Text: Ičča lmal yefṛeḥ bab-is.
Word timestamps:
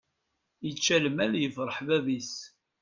Ičča 0.69 0.97
lmal 1.05 1.33
yefṛeḥ 1.37 1.77
bab-is. 1.87 2.33